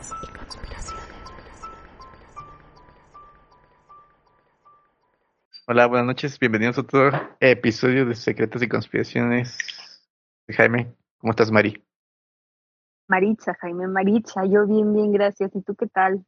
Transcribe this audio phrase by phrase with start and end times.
[0.00, 1.04] y conspiraciones.
[5.66, 9.58] Hola, buenas noches, bienvenidos a otro episodio de Secretos y Conspiraciones.
[10.48, 11.84] Jaime, ¿cómo estás, Mari?
[13.08, 15.54] Maritza, Jaime Maritza, yo bien, bien, gracias.
[15.54, 16.24] ¿Y tú qué tal?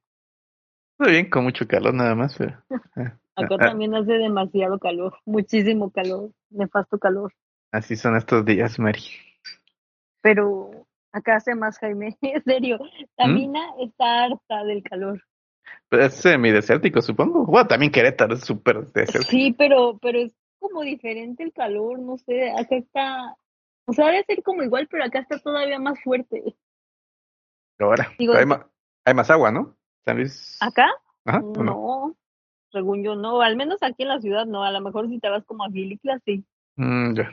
[0.98, 2.62] Todo bien, con mucho calor nada más, pero...
[2.96, 7.32] ah, Acá ah, también hace demasiado calor, muchísimo calor, nefasto calor.
[7.70, 9.00] Así son estos días, Mari.
[10.20, 10.81] Pero
[11.12, 12.78] acá hace más, Jaime, en serio.
[12.78, 13.04] ¿Mm?
[13.16, 15.22] Tamina está harta del calor.
[15.88, 17.44] Pero es semidesértico, supongo.
[17.46, 19.30] Bueno, también Querétaro es súper desértico.
[19.30, 23.36] Sí, pero, pero es como diferente el calor, no sé, acá está,
[23.84, 26.42] o sea, debe ser como igual, pero acá está todavía más fuerte.
[27.78, 28.70] Ahora, Digo, pero hay, ma-
[29.04, 29.76] hay más agua, ¿no?
[30.04, 30.56] San Luis.
[30.60, 30.86] ¿Acá?
[31.24, 31.64] Ajá, ¿o no?
[31.64, 32.16] No,
[32.70, 35.28] según yo no, al menos aquí en la ciudad no, a lo mejor si te
[35.28, 36.44] vas como a Gilitla, sí,
[36.76, 37.30] Mm, ya.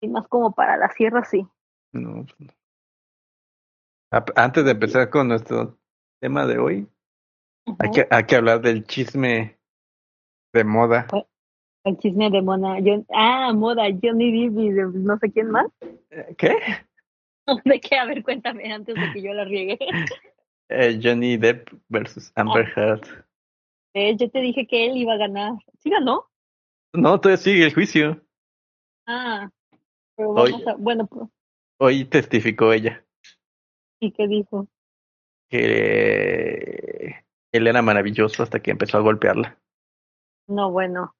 [0.00, 1.46] y más como para la sierra, sí.
[1.92, 2.52] No, pues no.
[4.10, 5.78] Antes de empezar con nuestro
[6.20, 6.88] tema de hoy,
[7.78, 9.56] hay que, hay que hablar del chisme
[10.52, 11.06] de moda.
[11.84, 12.80] El chisme de Mona.
[12.80, 15.66] Yo, ah, moda, Johnny Depp y de no sé quién más.
[16.10, 16.56] Eh, ¿Qué?
[17.64, 17.96] ¿De qué?
[17.96, 19.78] A ver, cuéntame antes de que yo la riegue.
[20.72, 23.04] Eh, Johnny Depp versus Amber Heard.
[23.92, 25.54] Eh, yo te dije que él iba a ganar.
[25.80, 26.30] ¿Sí ganó?
[26.92, 28.24] No, todavía sigue el juicio.
[29.04, 29.50] Ah,
[30.14, 30.76] pero vamos a.
[30.76, 31.28] Bueno, pues,
[31.80, 33.04] Hoy testificó ella
[34.00, 34.66] ¿y qué dijo?
[35.48, 39.58] que él era maravilloso hasta que empezó a golpearla.
[40.46, 41.14] No, bueno,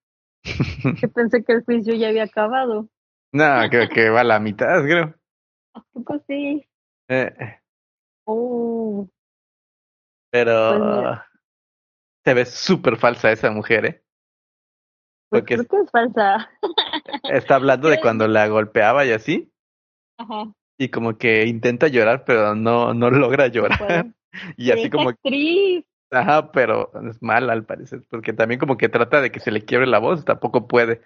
[1.00, 2.88] que pensé que el juicio ya había acabado.
[3.32, 5.14] no, creo que va a la mitad, creo.
[5.74, 6.66] ¿A poco sí?
[7.08, 7.56] Eh,
[8.26, 9.08] Oh,
[10.30, 11.20] pero Pues
[12.24, 14.04] se ve súper falsa esa mujer, ¿eh?
[15.28, 16.50] pues Porque creo que es falsa.
[17.24, 19.52] está hablando de cuando la golpeaba y así,
[20.18, 20.52] Ajá.
[20.80, 24.06] Y como que intenta llorar, pero no, no logra llorar.
[24.56, 25.84] Y así como, actriz.
[26.08, 29.64] ajá, pero es mala al parecer, porque también como que trata de que se le
[29.64, 31.00] quiebre la voz, tampoco puede.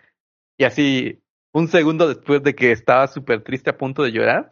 [0.58, 1.22] Y así,
[1.54, 4.50] un segundo después de que estaba súper triste a punto de llorar,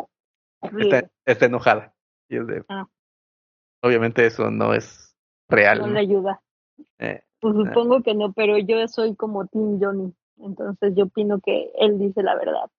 [0.79, 1.95] está, está enojada.
[2.31, 2.87] Y es de, Ah.
[3.83, 5.15] obviamente eso no es
[5.51, 5.81] real.
[5.81, 6.41] No le ayuda.
[6.99, 10.15] Eh, Pues supongo que no, pero yo soy como Team Johnny.
[10.39, 12.71] Entonces yo opino que él dice la verdad.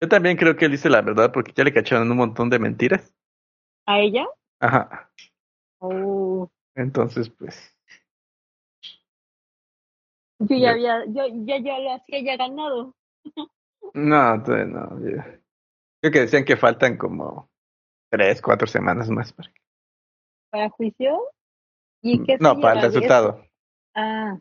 [0.00, 2.58] Yo también creo que él dice la verdad porque ya le cacharon un montón de
[2.58, 3.12] mentiras.
[3.86, 4.26] ¿A ella?
[4.60, 5.10] Ajá.
[5.80, 7.74] Oh, Entonces, pues,
[10.40, 10.58] yo Ya.
[10.58, 12.94] ya había, yo ya, ya lo hacía ya ganado.
[13.94, 15.00] no, todavía no.
[15.00, 15.22] yo-
[16.00, 17.50] Creo que decían que faltan como
[18.10, 19.32] tres, cuatro semanas más.
[19.32, 19.52] para
[20.50, 21.18] ¿Para juicio?
[22.02, 23.44] ¿Y qué se No, para el resultado.
[23.94, 24.38] Ah.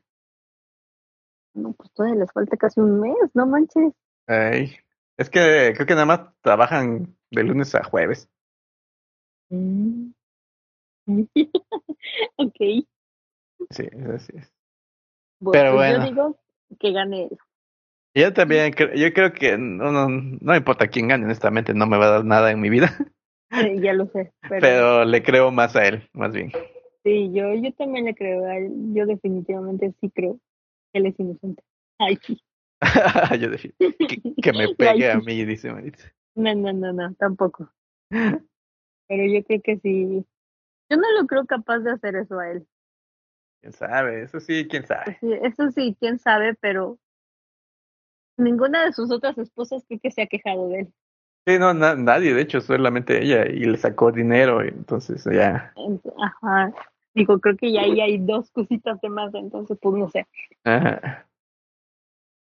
[1.55, 3.93] No, pues todavía les falta casi un mes, no manches.
[4.27, 4.77] Ay,
[5.17, 8.29] es que creo que nada más trabajan de lunes a jueves.
[9.49, 10.11] Mm.
[12.37, 12.55] ok.
[13.71, 14.51] Sí, así es.
[15.39, 16.05] Bueno, Pero pues bueno.
[16.05, 16.39] yo digo
[16.79, 17.29] que gane
[18.15, 22.07] Yo también, yo creo que no, no, no importa quién gane, honestamente, no me va
[22.07, 22.89] a dar nada en mi vida,
[23.49, 26.51] Eh, ya lo sé, pero, pero le creo más a él, más bien.
[27.03, 28.93] sí, yo, yo también le creo a él.
[28.93, 30.37] Yo definitivamente sí creo
[30.91, 31.63] que él es inocente.
[31.97, 32.37] Ay, sí.
[33.39, 36.11] Yo decía, que, que me pegue a mí, dice Maritza.
[36.35, 37.71] No, no, no, no, tampoco.
[38.09, 40.25] Pero yo creo que sí.
[40.89, 42.67] Yo no lo creo capaz de hacer eso a él.
[43.61, 44.23] ¿Quién sabe?
[44.23, 45.17] Eso sí, quién sabe.
[45.19, 46.99] Sí, eso sí, quién sabe, pero
[48.37, 50.93] ninguna de sus otras esposas creo que se ha quejado de él.
[51.45, 55.73] Sí, no, na- nadie, de hecho, solamente ella, y le sacó dinero, y entonces ya.
[56.21, 56.73] Ajá.
[57.13, 60.27] Digo, creo que ya ahí hay dos cositas de más, entonces pues no sé.
[60.65, 61.26] Ajá.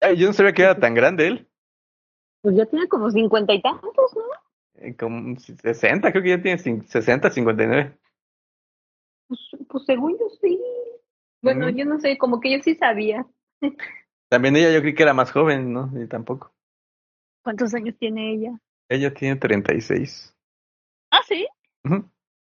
[0.01, 1.49] Ay, yo no sabía que era tan grande él.
[2.43, 4.23] Pues ya tiene como cincuenta y tantos, ¿no?
[4.77, 7.99] Eh, Como 60, creo que ya tiene cin- 60, 59.
[9.29, 10.59] Pues, pues según yo sí.
[11.43, 13.27] Bueno, yo no sé, como que yo sí sabía.
[14.29, 15.91] También ella yo creí que era más joven, ¿no?
[16.03, 16.53] Y tampoco.
[17.43, 18.59] ¿Cuántos años tiene ella?
[18.89, 20.35] Ella tiene 36.
[21.11, 21.47] Ah, sí.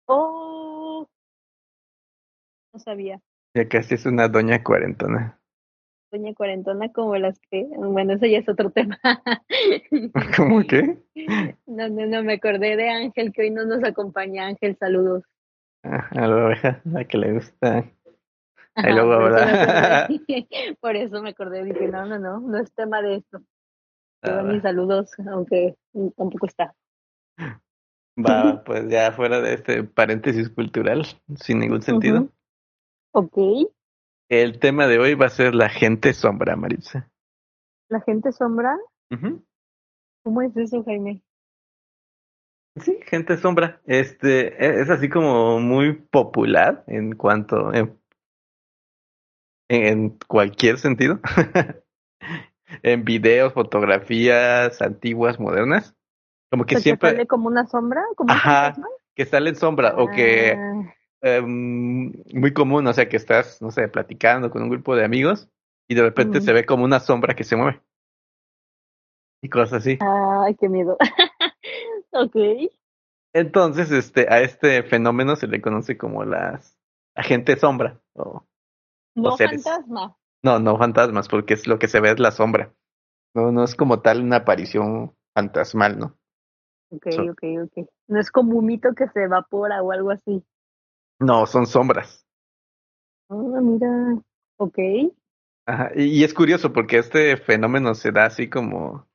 [0.07, 1.07] Oh.
[2.73, 3.21] No sabía.
[3.55, 5.41] Ya casi es una doña cuarentona.
[6.15, 7.67] Doña cuarentona como las que.
[7.77, 9.01] Bueno, eso ya es otro tema.
[10.37, 10.97] ¿Cómo que?
[11.67, 14.47] No, no, no, me acordé de Ángel, que hoy no nos acompaña.
[14.47, 15.25] Ángel, saludos.
[15.83, 17.79] Ah, a la oveja, la que le gusta.
[18.77, 20.05] Ahí Ajá, luego por, eso me habrá.
[20.05, 23.41] acordé, por eso me acordé, dije, no, no, no, no es tema de esto.
[24.21, 25.75] Pero Ah, mis saludos, aunque
[26.17, 26.77] tampoco está.
[28.17, 31.05] Va, pues ya fuera de este paréntesis cultural,
[31.41, 32.21] sin ningún sentido.
[32.21, 32.31] Ujú.
[33.17, 33.73] Ok,
[34.29, 37.11] El tema de hoy va a ser la gente sombra, Maritza.
[37.89, 38.77] la gente sombra,
[39.11, 39.45] Ujú.
[40.23, 41.23] ¿cómo es eso, Jaime?
[42.81, 43.81] Sí, gente sombra.
[43.87, 47.97] Este e, es así como muy popular en cuanto en,
[49.69, 51.21] en cualquier sentido.
[52.83, 55.95] en videos, fotografías antiguas, modernas.
[56.51, 57.11] Como que ¿O sea, siempre.
[57.11, 58.03] sale como una sombra?
[58.17, 58.75] ¿Como Ajá,
[59.15, 60.57] que sale en sombra o que
[61.27, 65.49] Em, muy común, o sea, que estás, no sé, platicando con un grupo de amigos
[65.89, 67.81] y de repente se ve como una sombra que se mueve.
[69.43, 69.97] Y cosas así.
[70.03, 70.99] Ay, qué miedo.
[72.13, 72.37] ok.
[73.33, 76.79] Entonces, este, a este fenómeno se le conoce como las
[77.15, 78.03] agentes sombra.
[78.13, 78.45] O,
[79.15, 80.19] No fantasma.
[80.43, 82.75] no, no fantasmas, porque es lo que se ve es la sombra.
[83.35, 86.19] No, no es como tal una aparición fantasmal, ¿no?
[86.91, 87.89] Ok, So- ok, ok.
[88.09, 90.45] No es como un mito que se evapora o algo así.
[91.25, 92.27] No, son sombras.
[93.31, 94.19] Ah, mira.
[94.59, 94.79] Ok.
[95.67, 99.09] Ajá, Y, y es curioso porque este fenómeno se da así como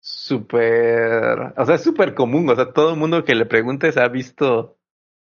[0.00, 4.08] súper, o sea, es súper común, o sea, todo el mundo que le preguntes ha
[4.08, 4.76] visto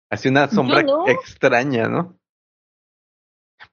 [0.09, 1.07] así una sombra no.
[1.07, 2.17] extraña, ¿no?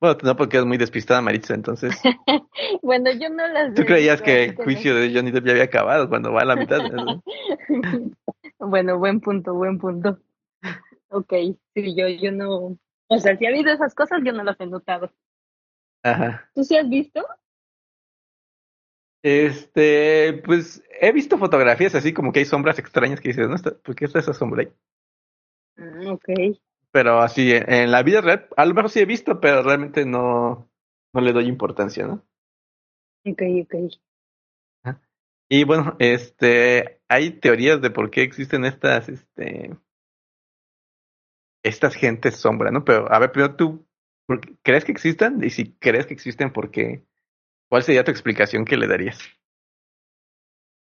[0.00, 2.00] Bueno, no porque es muy despistada Maritza, entonces
[2.82, 6.08] Bueno, yo no las tú creías que el juicio de Johnny Depp ya había acabado
[6.08, 6.78] cuando va a la mitad.
[6.93, 7.22] ¿no?
[8.58, 10.19] bueno, buen punto, buen punto.
[11.10, 11.32] Ok,
[11.74, 12.78] sí, yo, yo no.
[13.08, 15.12] O sea, si ha habido esas cosas, yo no las he notado.
[16.02, 16.48] Ajá.
[16.54, 17.26] ¿Tú sí has visto?
[19.22, 23.56] Este, pues he visto fotografías así como que hay sombras extrañas que dices, ¿no?
[23.82, 24.72] ¿Por qué está esa sombra ahí?
[25.76, 26.28] Mm, ok.
[26.92, 30.06] Pero así, en, en la vida real, a lo mejor sí he visto, pero realmente
[30.06, 30.70] no,
[31.12, 32.24] no le doy importancia, ¿no?
[33.26, 33.74] Ok, ok.
[35.52, 39.76] Y bueno, este, hay teorías de por qué existen estas, este,
[41.62, 42.84] estas gentes sombra, ¿no?
[42.84, 43.86] Pero, a ver, primero tú,
[44.26, 45.42] ¿por qué- ¿crees que existan?
[45.44, 47.04] Y si crees que existen, ¿por qué?
[47.68, 49.18] ¿Cuál sería tu explicación que le darías?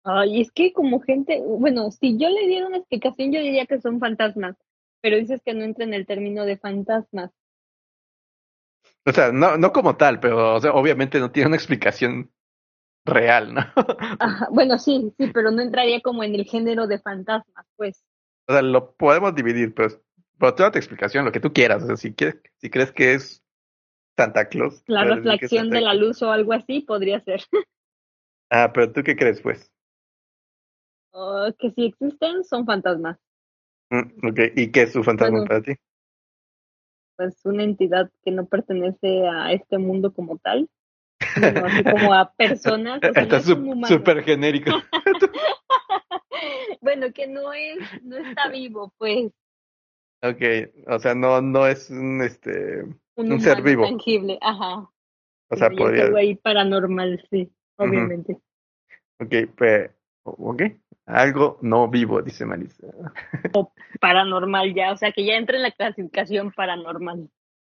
[0.05, 3.81] Ay, es que como gente, bueno, si yo le diera una explicación, yo diría que
[3.81, 4.57] son fantasmas,
[5.01, 7.31] pero dices que no entra en el término de fantasmas.
[9.07, 12.31] O sea, no, no como tal, pero, o sea, obviamente no tiene una explicación
[13.05, 13.61] real, ¿no?
[14.19, 18.05] Ajá, bueno, sí, sí, pero no entraría como en el género de fantasmas, pues.
[18.49, 19.89] O sea, lo podemos dividir, pero,
[20.43, 21.85] pero toda tu explicación, lo que tú quieras.
[21.85, 23.45] O sea, si, quieres, si crees que es
[24.17, 24.83] Santa Claus.
[24.89, 27.43] La reflexión de la luz o algo así podría ser.
[28.51, 29.73] Ah, pero tú qué crees, pues.
[31.13, 33.19] Oh, que si existen, son fantasmas.
[33.91, 35.47] Mm, ok, ¿y qué es su fantasma Bueno.
[35.47, 35.73] para ti?
[37.17, 40.69] Pues una entidad que no pertenece a este mundo como tal.
[41.41, 42.99] Bueno, así como a personas.
[42.99, 44.73] o sea, no Está es súper genérico.
[46.81, 49.31] Bueno, que no es, no está vivo, pues.
[50.23, 52.83] Ok, o sea, no, no es un, este,
[53.17, 53.85] Un, Un ser vivo.
[53.85, 54.89] tangible, ajá.
[55.49, 58.39] o sea, podría, algo ahí paranormal, sí, obviamente.
[59.21, 59.93] ok, pero,
[60.23, 60.63] ok,
[61.07, 62.87] algo no vivo, dice Marisa.
[64.01, 67.29] Paranormal ya, o sea, que ya entra en la clasificación paranormal.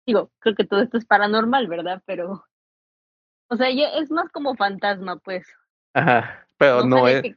[0.07, 2.03] Digo, creo que todo esto es paranormal, ¿verdad?
[2.07, 2.45] Pero,
[3.49, 5.47] o sea, ya es más como fantasma, pues.
[5.95, 7.37] Ajá, pero no es, que-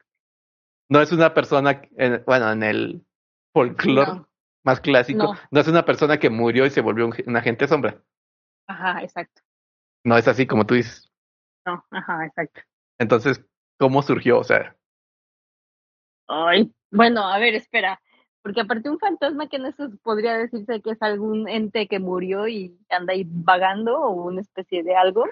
[0.89, 3.05] no es una persona, en- bueno, en el
[3.53, 4.27] folclore No,
[4.65, 5.39] más clásico, No.
[5.51, 8.01] no es una persona que murió y se volvió un, un agente sombra.
[8.67, 9.41] ajá, exacto.
[10.03, 11.09] No es así como tú dices.
[11.65, 12.61] No, ajá, exacto.
[12.99, 13.43] Entonces,
[13.79, 14.39] ¿cómo surgió?
[14.39, 14.75] O sea,
[16.27, 17.99] Ay, bueno, a ver, espera.
[18.41, 22.47] Porque aparte un fantasma que no se podría decirse que es algún ente que murió
[22.47, 25.25] y anda ahí vagando o una especie de algo.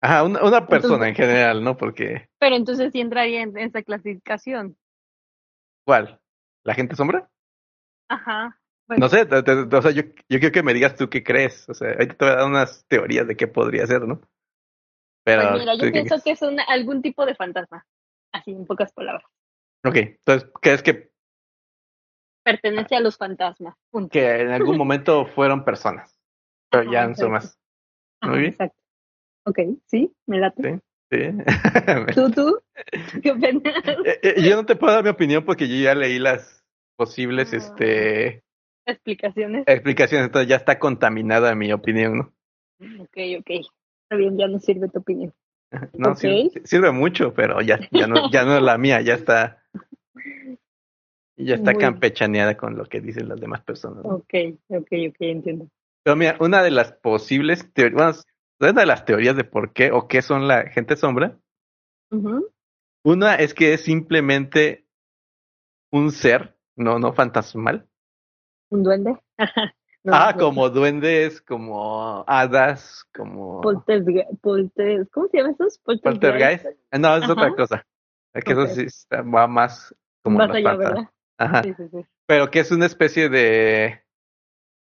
[0.00, 1.76] ajá, una, una persona Entonces- en general, ¿no?
[1.76, 4.76] Porque, Pero entonces sí entraría en esa clasificación.
[5.84, 6.18] ¿cuál?
[6.64, 7.28] ¿La gente sombra?
[8.08, 8.58] Ajá.
[8.88, 11.24] Bueno, No sé, te- te- o sea, yo, yo quiero que me digas tú qué
[11.24, 11.68] crees.
[11.68, 14.20] O sea, ahorita te voy a dar unas teorías de qué podría ser, ¿no?
[15.24, 17.84] Pero, pues mira, ¿tú yo pienso que es una- algún tipo de fantasma.
[18.32, 19.24] Así, en pocas palabras.
[19.84, 21.10] Ok, entonces, ¿crees que,
[22.44, 23.74] Pertenece a los fantasmas.
[23.90, 24.10] Punto.
[24.12, 26.16] que en algún momento fueron personas?
[26.70, 27.58] Pero Ajá, ya no son más.
[28.20, 28.52] Ajá, Muy bien.
[28.52, 28.78] Exacto.
[29.46, 30.62] Ok, sí, me late.
[30.62, 30.80] Sí.
[31.10, 31.18] Sí.
[32.14, 32.60] ¿Tú, tú?
[33.22, 33.62] ¿Qué opinas?
[34.04, 36.64] Eh, eh, yo no te puedo dar mi opinión porque yo ya leí las
[36.96, 37.56] posibles Ah.
[37.56, 38.42] este,
[38.86, 39.64] Explicaciones.
[39.66, 42.32] explicaciones, entonces ya está contaminada mi opinión, ¿no?
[43.02, 43.50] Ok, ok.
[43.50, 45.32] Está bien, ya no sirve tu opinión.
[45.94, 49.64] No, sirve, sirve mucho, pero ya, ya, no, ya no es la mía, ya está,
[51.36, 54.04] ya está Muy- campechaneada con lo que dicen las demás personas.
[54.04, 54.10] ¿no?
[54.10, 54.32] Ok,
[54.68, 55.68] ok, ok, entiendo.
[56.04, 57.96] Pero mira, una de las posibles teorías,
[58.58, 61.36] bueno, una de las teorías de por qué o qué son la gente sombra,
[63.04, 64.86] una es que es simplemente
[65.92, 67.86] un ser, no, no fantasmal.
[68.70, 69.18] ¿Un duende?
[70.04, 70.38] No, ah, no.
[70.38, 75.78] como duendes, como hadas, como Polterge- polter- ¿Cómo se llama esos?
[75.80, 76.64] poltergeist.
[76.92, 77.32] Ah, No, es Ajá.
[77.32, 77.86] otra cosa.
[78.32, 78.58] Es que Ok.
[78.60, 79.92] eso sí está- va más
[80.22, 80.76] como Más los allá.
[80.76, 81.10] ¿verdad?
[81.38, 81.62] Ajá.
[81.64, 82.06] Sí, sí, sí.
[82.24, 84.00] Pero que es una especie de,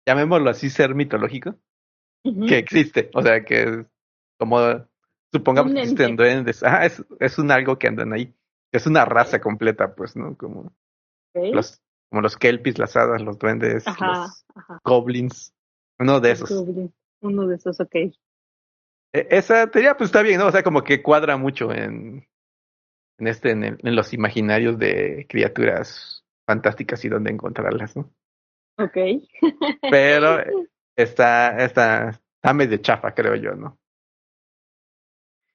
[0.07, 1.55] llamémoslo así, ser mitológico,
[2.47, 3.09] que existe.
[3.15, 3.87] O sea, que es
[4.39, 4.59] como,
[5.33, 6.63] supongamos que existen duendes.
[6.63, 8.35] Ajá, es, es un algo que andan ahí.
[8.73, 10.37] Es una raza completa, pues, ¿no?
[10.37, 10.71] Como
[11.35, 14.81] Los, como los kelpies, las hadas, los duendes, Ajá, los ajá.
[14.85, 15.53] goblins.
[15.99, 16.51] Uno de esos.
[16.51, 16.95] Goblin.
[17.21, 17.95] Uno de esos, ok.
[17.95, 18.13] E-
[19.13, 20.47] Esa teoría, pues está bien, ¿no?
[20.47, 22.27] O sea, como que cuadra mucho en,
[23.19, 28.11] en este, en, el- en los imaginarios de criaturas fantásticas y dónde encontrarlas, ¿no?
[28.79, 28.97] Ok.
[29.91, 30.39] Pero
[30.97, 33.79] está, está, está medio chafa, creo yo, ¿no?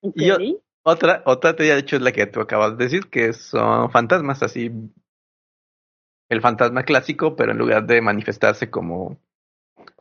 [0.01, 0.13] Ok.
[0.15, 0.37] Y yo-
[0.83, 4.41] Otra, otra teoría, de hecho, es la que tú acabas de decir, que son fantasmas,
[4.41, 4.71] así.
[6.29, 9.17] El fantasma clásico, pero en lugar de manifestarse como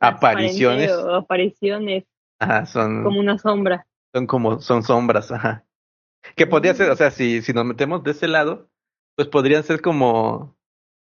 [0.01, 2.05] apariciones, apariciones,
[2.39, 3.87] ajá, son, como una sombra.
[4.15, 5.65] son como, son sombras, ajá.
[6.37, 8.69] Que podría ser, o sea, si, si nos metemos de ese lado,
[9.17, 10.57] pues podrían ser como,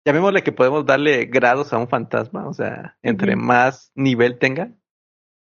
[0.05, 4.73] llamémosle que podemos darle grados a un fantasma, o sea, entre más nivel tenga,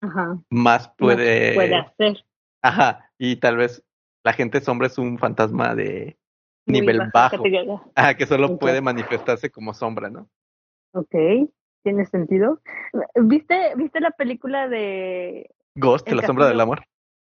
[0.02, 0.38] Ajá.
[0.50, 2.24] más puede, Puede hacer.
[2.62, 3.82] ajá, y tal vez
[4.24, 6.18] la gente sombra es un fantasma de
[6.66, 7.44] nivel bajo,
[7.94, 10.28] ajá, que solo puede manifestarse como sombra, ¿no?
[10.92, 11.14] Ok.
[11.82, 12.60] ¿Tiene sentido?
[13.14, 15.50] ¿Viste, ¿Viste la película de...
[15.76, 16.84] Ghost, la sombra del amor.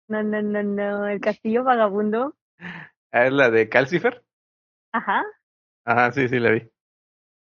[0.08, 2.36] No, no, no, no, El Castillo Vagabundo?
[3.10, 4.22] Ah, ¿Es la de Calcifer?
[4.92, 5.24] Ajá.
[5.84, 6.70] Ajá, sí, sí, la vi.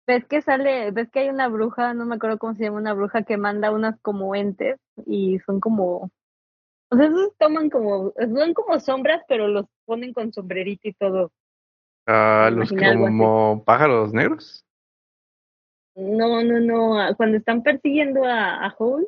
[0.06, 2.94] ves que sale, ves que hay una bruja, no me acuerdo cómo se llama, una
[2.94, 6.10] bruja que manda unas como entes y son como,
[6.90, 11.32] o sea, esos toman como, son como sombras, pero los ponen con sombrerito y todo.
[12.06, 14.64] Me los como pájaros negros.
[15.94, 19.06] No, no, no, ah, cuando están persiguiendo a, a Hole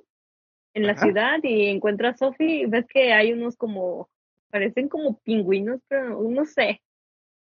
[0.75, 1.03] en la Ajá.
[1.03, 4.09] ciudad y encuentra a Sophie, ves que hay unos como,
[4.51, 6.83] parecen como pingüinos, pero no sé,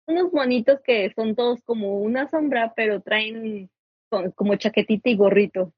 [0.06, 3.70] unos monitos que son todos como una sombra, pero traen
[4.10, 5.72] con- como chaquetita y gorrito.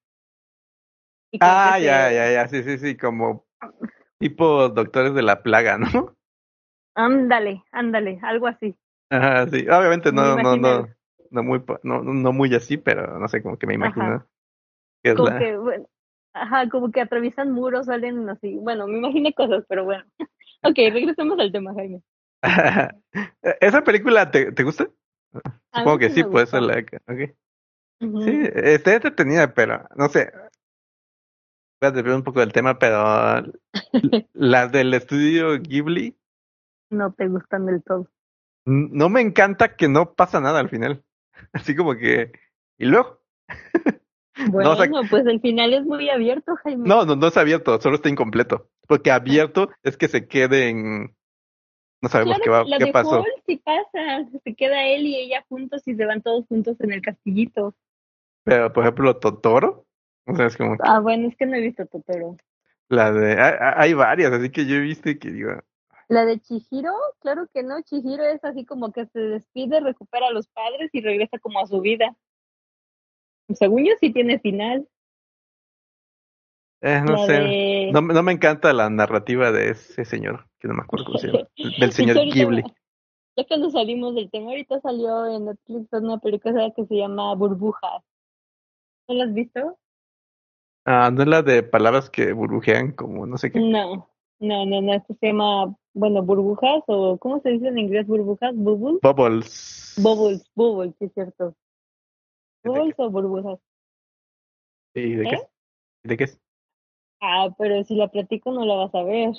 [1.30, 3.46] Y Ah, ya, se- ya, ya, sí, sí, sí, como
[4.18, 6.16] tipo doctores de la plaga, ¿no?
[6.94, 8.76] Ándale, ándale, algo así.
[9.12, 10.88] Ajá, sí, obviamente Me no, no, no,
[11.30, 14.26] no muy, no, no muy así, pero no sé, como que me imagino Ajá.
[15.02, 15.38] que es Como la...
[15.38, 15.86] que, bueno,
[16.32, 18.56] ajá, como que atraviesan muros, salen así.
[18.56, 20.04] Bueno, me imaginé cosas, pero bueno.
[20.62, 22.00] ok, regresemos al tema, Jaime.
[23.60, 24.88] ¿Esa película te, te gusta?
[25.72, 26.84] A Supongo que sí la...
[28.00, 28.22] Ujú.
[28.22, 30.32] Sí, está entretenida, pero no sé.
[31.80, 33.42] Voy a desviar un poco del tema, pero
[34.34, 36.16] las del estudio Ghibli,
[36.90, 38.08] No te gustan del todo.
[38.64, 41.02] No me encanta que no pasa nada al final.
[41.52, 42.32] Así como que...
[42.78, 43.20] ¿Y luego?
[44.48, 46.88] Bueno, o sea- pues el final es muy abierto, Jaime.
[46.88, 48.70] No, no, no es abierto, solo está incompleto.
[48.88, 51.14] Porque abierto es que se quede en...
[52.00, 53.10] No sabemos claro, qué, va, la qué de pasó.
[53.10, 54.26] Paul sí pasa.
[54.42, 57.74] Se queda él y ella juntos y se van todos juntos en el castillito.
[58.42, 59.84] Pero, por ejemplo, Totoro.
[60.26, 62.36] O sea, es como Ah, bueno, es que no he visto Totoro.
[62.88, 63.38] la de...
[63.40, 65.52] Hay, hay varias, así que yo he visto y que digo...
[66.12, 67.80] La de Chihiro, claro que no.
[67.82, 71.66] Chihiro es así como que se despide, recupera a los padres y regresa como a
[71.66, 72.14] su vida.
[73.54, 74.86] Según yo sí tiene final.
[76.82, 77.32] Eh, no la sé.
[77.32, 77.90] de...
[77.92, 81.18] No, me- no me encanta la narrativa de ese señor, que no me acuerdo cómo
[81.18, 81.48] se llama.
[81.80, 82.62] Del señor Ghibli.
[83.36, 87.34] Ya que nos salimos del tema, ahorita salió en Netflix una película que se llama
[87.34, 88.02] Burbujas.
[89.08, 89.78] ¿No la has visto?
[90.84, 93.58] Ah, no es la de palabras que burbujean como no sé qué.
[93.58, 94.92] No, no, no, no.
[94.92, 98.54] Esto se llama, bueno, burbujas o ¿cómo se dice en inglés burbujas?
[98.54, 99.00] Bubbles.
[99.02, 99.94] Bubbles.
[99.98, 101.54] Bubbles, bubbles, sí es cierto.
[102.62, 103.58] ¿De Bubbles o burbujas.
[104.94, 105.48] ¿Y de qué ¿Eh?
[106.04, 106.40] ¿De qué es?
[107.20, 109.34] Ah, pero si la platico no la vas a ver.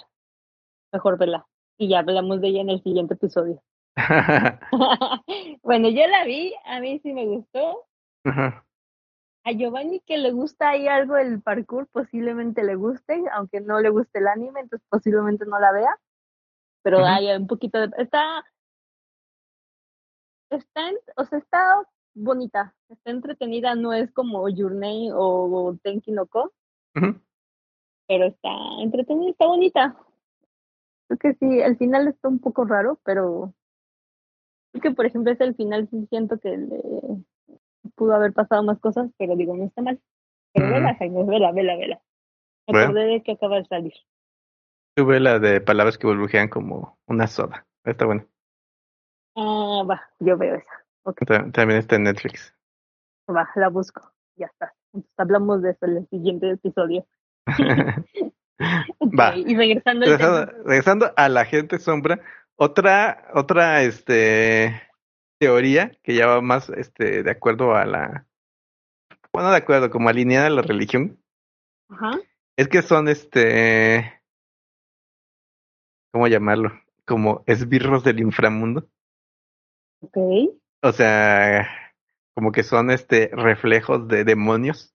[0.91, 1.45] Mejor vela.
[1.77, 3.62] Y ya hablamos de ella en el siguiente episodio.
[5.63, 7.86] bueno, yo la vi, a mí sí me gustó.
[8.25, 8.65] Ajá.
[9.45, 13.89] A Giovanni que le gusta ahí algo el parkour, posiblemente le guste, aunque no le
[13.89, 16.00] guste el anime, entonces posiblemente no la vea.
[16.84, 17.08] Pero Ujú.
[17.08, 17.90] hay un poquito de...
[17.98, 18.44] Está...
[20.50, 26.12] Está, en- o sea, está bonita, está entretenida, no es como Your Name o Tenki
[26.12, 26.52] no Ko,
[28.08, 28.50] pero está
[28.80, 29.98] entretenida, está bonita.
[31.08, 33.56] Creo que sí, el final está un poco raro, pero
[34.72, 36.84] creo que por ejemplo es el final sí siento que le
[37.96, 40.00] pudo haber pasado más cosas, pero digo, no está mal.
[40.54, 40.75] Pero Ujú.
[40.75, 42.02] vela, Jaime, vela, vela, vela.
[42.68, 42.86] Me Bueno.
[42.92, 43.94] acordé de que acaba de salir.
[44.96, 47.66] Tuve la de palabras que burbujean como una soda.
[47.84, 48.26] Está bueno.
[49.36, 50.86] Ah, va, yo veo esa.
[51.04, 52.54] Ok, Ta- También está en Netflix.
[53.30, 54.02] va, la busco.
[54.36, 54.74] Ya está.
[54.94, 57.06] Entonces hablamos de eso en el siguiente episodio.
[59.00, 59.36] Ok, Va.
[59.36, 62.22] Y regresando regresando, regresando a la gente sombra,
[62.56, 64.80] otra, otra, este,
[65.40, 68.28] teoría que ya va más este de acuerdo a la
[69.34, 71.20] bueno de acuerdo como alineada a la religión
[71.90, 72.12] Ajá.
[72.56, 74.22] es que son este
[76.13, 76.72] cómo llamarlo
[77.05, 78.88] como esbirros del inframundo
[80.01, 80.17] Ok.
[80.82, 81.67] o sea
[82.36, 84.93] como que son este reflejos de demonios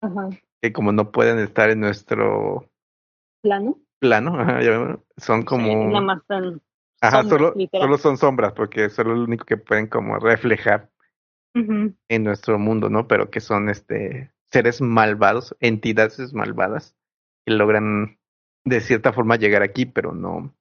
[0.00, 0.28] Ajá.
[0.62, 2.70] que como no pueden estar en nuestro
[3.42, 3.78] Plano.
[3.98, 6.60] plano ajá, ya son como nada más tan
[7.00, 10.90] ajá sombras, solo solo son sombras porque es solo lo único que pueden como reflejar
[11.54, 13.08] en nuestro mundo, ¿no?
[13.08, 16.94] Pero que son este seres malvados, entidades malvadas
[17.44, 18.18] que logran
[18.64, 20.54] de cierta forma llegar aquí, pero no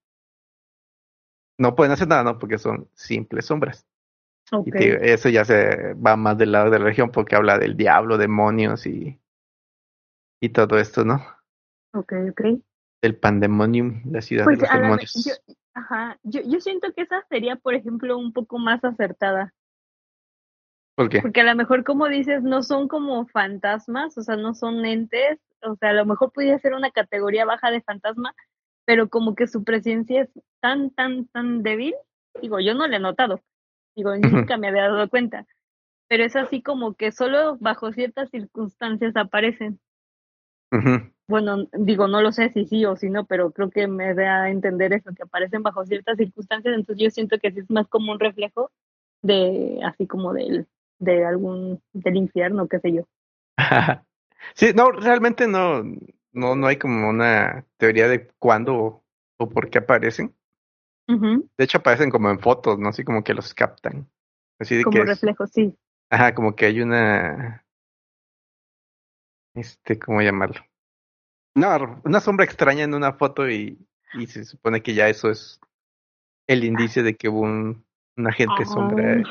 [1.57, 2.39] no pueden hacer nada, ¿no?
[2.39, 3.85] Porque son simples sombras.
[4.65, 7.75] Y te eso ya se va más del lado de la religión porque habla del
[7.75, 9.19] diablo, demonios y
[10.39, 11.21] y todo esto, ¿no?
[11.93, 12.41] Ok, ok.
[13.01, 15.13] El pandemonium, la ciudad Pues de los la ve- demonios.
[15.25, 15.33] yo,
[15.73, 19.53] ajá, yo, yo siento que esa sería, por ejemplo, un poco más acertada,
[20.95, 21.21] ¿Por qué?
[21.21, 25.39] porque a lo mejor, como dices, no son como fantasmas, o sea, no son entes,
[25.61, 28.33] o sea, a lo mejor podría ser una categoría baja de fantasma,
[28.88, 30.29] pero como que su presencia es
[30.62, 31.94] tan, tan, tan débil,
[32.41, 33.41] digo, yo no le he notado,
[33.98, 35.46] digo, nunca me había dado cuenta,
[36.08, 39.77] pero es así como que solo bajo ciertas circunstancias aparecen.
[41.27, 44.44] Bueno, digo, no lo sé si sí o si no, pero creo que me da
[44.44, 47.89] a entender eso, que aparecen bajo ciertas circunstancias, entonces yo siento que sí es más
[47.89, 48.72] como un reflejo
[49.22, 50.65] de, así como del,
[51.00, 53.03] de algún, del infierno, qué sé yo.
[54.53, 55.84] Sí, no, realmente no,
[56.38, 59.03] no, no hay como una teoría de cuándo o,
[59.38, 60.34] o por qué aparecen.
[61.08, 62.89] De hecho, aparecen como en fotos, ¿no?
[62.89, 64.10] Así como que los captan.
[64.60, 65.74] Así de que Como es, reflejo, sí.
[66.10, 67.65] ajá, como que hay una,
[69.56, 70.62] este, ¿cómo llamarlo?
[71.56, 73.79] No, una sombra extraña en una foto y,
[74.13, 75.60] y se supone que ya eso es
[76.48, 79.24] el indicio de que hubo un, un agente sombra.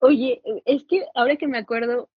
[0.00, 2.08] Oye, es que ahora que me acuerdo,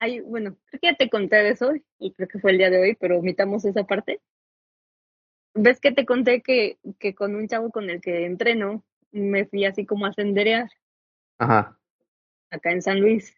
[0.00, 2.70] hay, bueno, creo que ya te conté de eso y creo que fue el día
[2.70, 4.20] de hoy, pero omitamos esa parte.
[5.54, 9.64] ¿Ves que te conté que, que con un chavo con el que entreno me fui
[9.64, 10.68] así como a senderear
[11.38, 11.78] Ajá,
[12.50, 13.34] acá en San Luis?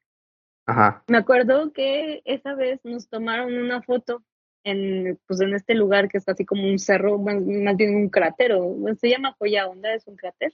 [0.66, 4.23] ajá, Me acuerdo que esa vez nos tomaron una foto
[4.64, 8.09] en, pues en este lugar que está así como un cerro, más, más bien un
[8.11, 10.53] cráter, o se llama Joya Onda, es un cráter.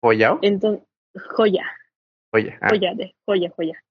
[0.00, 0.40] ¿Pollao?
[0.42, 1.64] Entonces, Joya,
[2.32, 3.84] Oye, ah, Joya, de Joya, Joya.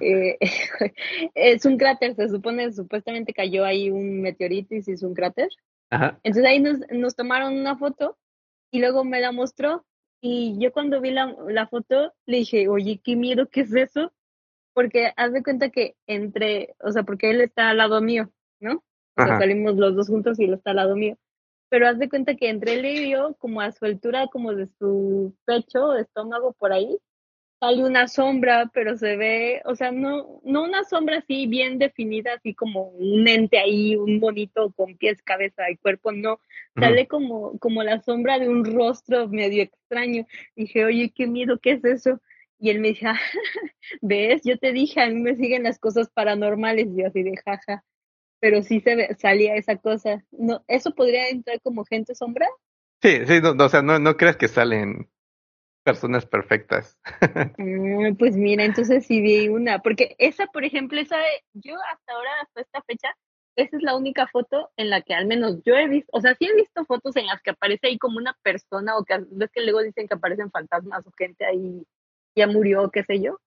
[0.00, 0.38] Eh,
[1.34, 5.48] es un cráter, se supone, supuestamente cayó ahí un meteorito y se hizo un cráter.
[5.90, 8.18] ajá, Entonces ahí nos, nos tomaron una foto
[8.70, 9.84] y luego me la mostró.
[10.20, 14.12] Y yo cuando vi la, la foto le dije, oye, qué miedo, ¿qué es eso?
[14.72, 18.82] Porque haz de cuenta que entre, o sea, porque él está al lado mío, ¿no?
[19.16, 21.18] O sea, salimos los dos juntos y él está al lado mío.
[21.68, 24.68] Pero haz de cuenta que entre él y yo, como a su altura, como de
[24.78, 26.98] su pecho, estómago, por ahí,
[27.62, 32.34] sale una sombra, pero se ve, o sea, no, no una sombra así bien definida,
[32.34, 36.40] así como un ente ahí, un bonito con pies, cabeza y cuerpo, no,
[36.76, 40.26] sale como, como la sombra de un rostro medio extraño.
[40.56, 42.20] Dije, oye, qué miedo, ¿qué es eso?
[42.58, 43.20] Y él me dice, "Ah,
[44.00, 47.36] ves, yo te dije, a mí me siguen las cosas paranormales, y yo así de
[47.44, 47.84] jaja,
[48.40, 50.24] pero sí se ve, salía esa cosa.
[50.32, 52.48] No, ¿Eso podría entrar como gente sombra?
[53.00, 55.11] Sí, sí, no, no, o sea, no, no creas que salen
[55.82, 56.98] personas perfectas.
[57.58, 61.16] Mm, pues mira, entonces sí vi una, porque esa, por ejemplo, esa,
[61.52, 63.14] yo hasta ahora, hasta esta fecha,
[63.56, 66.34] esa es la única foto en la que al menos yo he visto, o sea,
[66.34, 69.50] sí he visto fotos en las que aparece ahí como una persona, o que ves
[69.52, 71.86] que luego dicen que aparecen fantasmas o gente ahí
[72.34, 73.38] ya murió, qué sé yo.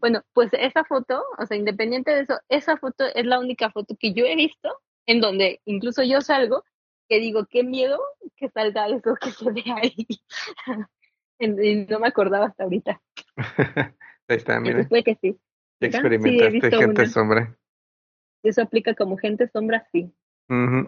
[0.00, 3.96] Bueno, pues esa foto, o sea, independiente de eso, esa foto es la única foto
[3.98, 4.70] que yo he visto
[5.04, 6.62] en donde incluso yo salgo,
[7.08, 7.98] que digo, qué miedo
[8.36, 10.06] que salga eso que se ve ahí.
[11.38, 13.00] y no me acordaba hasta ahorita.
[14.28, 15.38] Ahí está, mira, Entonces que sí.
[15.80, 17.06] ya experimentaste gente una.
[17.10, 17.58] sombra.
[18.42, 20.12] Eso aplica como gente sombra, sí.
[20.48, 20.84] Mm,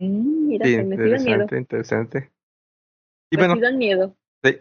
[0.00, 1.46] mira, Sí, se me dan miedo.
[1.46, 2.32] interesante, interesante.
[3.30, 4.16] Y Me bueno, miedo.
[4.42, 4.58] sí.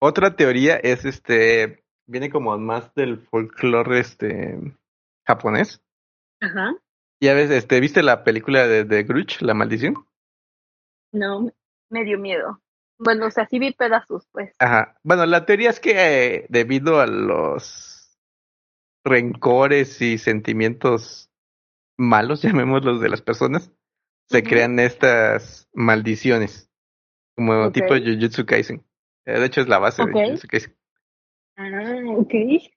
[0.00, 4.58] Otra teoría es este, viene como más del folclore este
[5.26, 5.82] japonés.
[6.40, 6.74] Ajá.
[7.22, 9.94] Ya ves, este, ¿viste la película de The Grudge, La Maldición?
[11.12, 11.48] No,
[11.90, 12.60] me dio miedo.
[13.04, 14.54] Bueno, o sea, sí vi pedazos, pues.
[14.58, 14.96] Ajá.
[15.02, 18.18] Bueno, la teoría es que eh, debido a los
[19.04, 21.30] rencores y sentimientos
[21.98, 23.70] malos, llamémoslos de las personas,
[24.26, 26.70] se crean estas maldiciones,
[27.36, 28.82] como tipo Jujutsu Kaisen.
[29.26, 30.74] Eh, De hecho, es la base de Jujutsu Kaisen.
[31.56, 32.34] Ah, ok.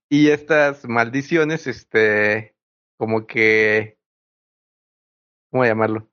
[0.09, 2.53] Y estas maldiciones, este,
[2.97, 3.97] como que,
[5.49, 6.11] ¿cómo llamarlo?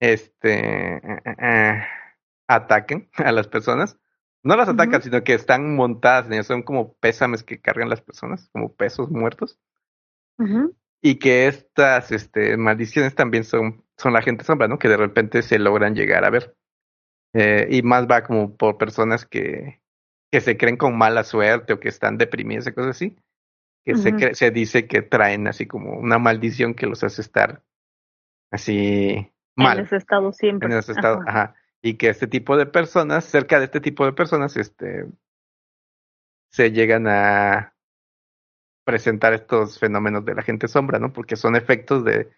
[0.00, 1.86] Este, eh,
[2.46, 3.98] atacan a las personas.
[4.42, 8.02] No las atacan, sino que están montadas, en ellas, son como pésames que cargan las
[8.02, 9.58] personas, como pesos muertos.
[11.00, 14.78] Y que estas este, maldiciones también son, son la gente sombra, ¿no?
[14.78, 16.54] Que de repente se logran llegar a ver.
[17.32, 19.80] Eh, y más va como por personas que,
[20.30, 23.16] que se creen con mala suerte o que están deprimidas y cosas así.
[23.84, 27.62] Que se, se dice que traen así como una maldición que los hace estar
[28.50, 29.78] así mal.
[29.78, 30.70] En ese estado siempre.
[30.70, 31.42] En ese estado, Ajá.
[31.42, 31.54] ajá.
[31.84, 35.04] Y que este tipo de personas, cerca de este tipo de personas, este,
[36.50, 37.74] se llegan a
[38.86, 41.12] presentar estos fenómenos de la gente sombra, ¿no?
[41.12, 42.30] Porque son efectos de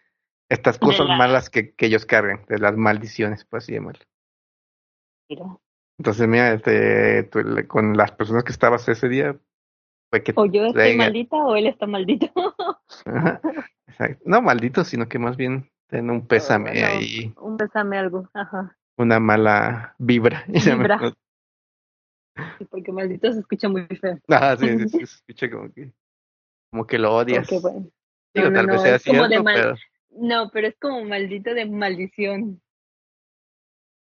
[0.48, 4.04] estas cosas la- malas que, que ellos cargan, de las maldiciones, por así llamarlo.
[5.28, 5.44] Mira.
[5.98, 9.38] Entonces, mira, este, tú, con las personas que estabas ese día,
[10.10, 10.32] fue que...
[10.34, 12.26] O yo estoy maldita o él está maldito.
[13.06, 13.40] Ajá,
[13.86, 14.22] exacto.
[14.26, 18.28] No maldito, sino que más bien ten un pésame ahí, Un besame algo.
[18.34, 18.76] Ajá.
[18.96, 20.44] Una mala vibra.
[20.48, 21.14] Vibra.
[22.70, 24.18] Porque maldito se escucha muy feo.
[24.28, 25.92] Ah, sí, se escucha como que,
[26.70, 27.48] como que lo odias.
[27.60, 27.88] Bueno.
[28.34, 29.76] Digo, No, no, tal vez sea cierto, mal- pero
[30.10, 32.60] No, pero es como maldito de maldición.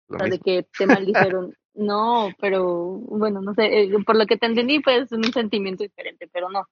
[0.08, 1.54] lo O sea, de que te maldijeron.
[1.74, 5.82] No, pero bueno, no sé, eh, por lo que te entendí, pues es un sentimiento
[5.82, 6.68] diferente, pero no,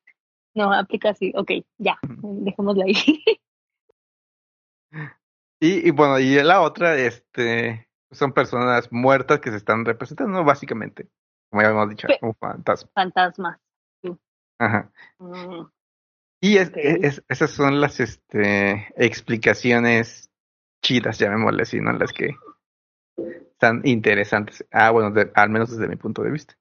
[0.55, 2.94] no, aplica así, ok, ya, dejémoslo ahí.
[5.61, 11.09] Y, y bueno, y la otra, este, son personas muertas que se están representando, básicamente,
[11.51, 12.14] como ya hemos dicho, Sí.
[12.20, 12.92] como fantasmas.
[12.94, 13.59] Fantasmas.
[14.59, 14.92] Ajá.
[15.18, 15.66] Mm,
[16.44, 16.77] Y es, Ok.
[16.77, 20.31] es- esas son las este, explicaciones
[20.85, 21.92] chidas, llamémosle así, ¿no?
[21.92, 22.31] Las que
[23.53, 24.64] están interesantes.
[24.72, 26.55] Ah, bueno, de- al menos desde mi punto de vista.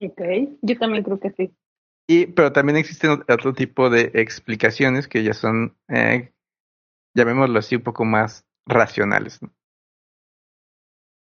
[0.00, 0.20] ok,
[0.62, 1.54] yo también creo que sí.
[2.08, 6.32] Y, pero también existen ot- otro tipo de explicaciones que ya son, eh,
[7.14, 9.40] llamémoslo así, un poco más racionales.
[9.42, 9.50] ¿no?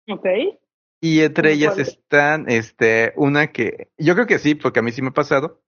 [0.07, 0.25] Ok,
[1.01, 4.91] Y entre ¿Cómo ellas están, este, una que, yo creo que sí, porque a mí
[4.91, 5.61] sí me ha pasado.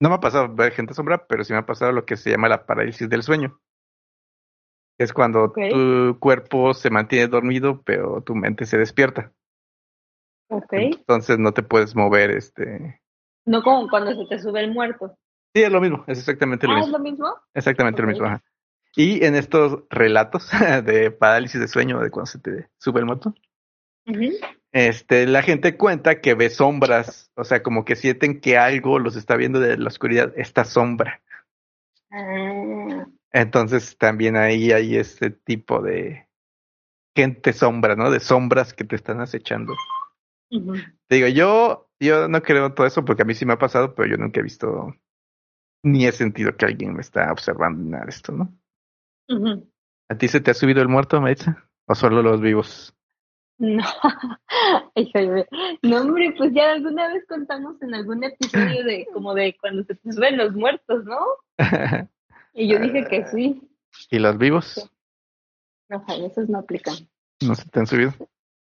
[0.00, 2.30] No me ha pasado ver gente sombra, pero sí me ha pasado lo que se
[2.30, 3.60] llama la parálisis del sueño.
[4.98, 9.32] Es cuando tu cuerpo se mantiene dormido, pero tu mente se despierta.
[10.48, 10.72] ok.
[10.72, 13.00] Entonces no te puedes mover, este.
[13.46, 15.16] No como cuando se te sube el muerto.
[15.54, 16.98] Sí, es lo mismo, es exactamente lo Ah, ¿es mismo.
[16.98, 17.26] lo mismo?
[17.54, 18.26] Exactamente lo mismo.
[18.26, 18.42] ajá.
[18.96, 20.50] Y en estos relatos
[20.84, 23.34] de parálisis de sueño, de cuando se te sube el Ujú.
[24.72, 29.16] este, la gente cuenta que ve sombras, o sea, como que sienten que algo los
[29.16, 31.22] está viendo de la oscuridad, esta sombra.
[32.10, 36.28] Ah, Entonces también ahí hay este tipo de
[37.14, 38.10] gente sombra, ¿no?
[38.10, 39.74] De sombras que te están acechando.
[41.06, 43.94] Te digo, yo, yo no creo todo eso porque a mí sí me ha pasado,
[43.94, 44.94] pero yo nunca he visto
[45.82, 48.52] ni he sentido que alguien me está observando ni nada de esto, ¿no?
[50.08, 51.68] ¿A ti se te ha subido el muerto, Maritza?
[51.86, 52.94] ¿O solo los vivos?
[53.58, 53.84] No,
[55.82, 59.94] no, hombre, pues ya alguna vez contamos en algún episodio de como de cuando se
[59.96, 61.18] te suben los muertos, ¿no?
[62.54, 63.62] Y yo dije que sí.
[64.10, 64.90] ¿Y los vivos?
[65.90, 66.94] No, Jaime, esos no aplican.
[67.42, 68.14] ¿No se te han subido?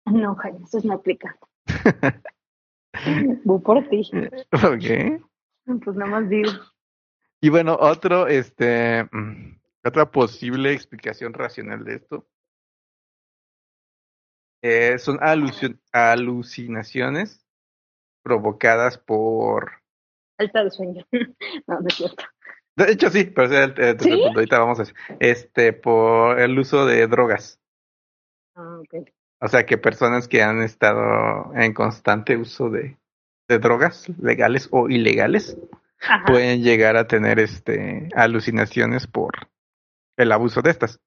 [0.05, 1.35] No, Jaime, esos no aplican.
[3.45, 4.11] Voy por ti.
[4.53, 5.83] ok.
[5.85, 6.51] Pues nada más digo.
[7.41, 12.27] Y bueno, otro, este, mm, otra posible explicación racional de esto
[14.63, 17.45] eh, son alucin- alucinaciones
[18.23, 19.83] provocadas por...
[20.39, 21.07] Falta de sueño.
[21.67, 22.25] No, no es cierto.
[22.77, 24.23] De hecho, sí, pero es el, el tercer ¿Sí?
[24.23, 24.39] punto.
[24.39, 24.85] Ahorita vamos a.
[25.21, 27.61] Este, por el uso de drogas.
[28.55, 29.09] Ah, ok.
[29.41, 32.97] O sea, que personas que han estado en constante uso de,
[33.49, 35.59] de drogas, legales o ilegales,
[36.01, 36.25] Ajá.
[36.27, 39.33] pueden llegar a tener este alucinaciones por
[40.17, 41.01] el abuso de estas.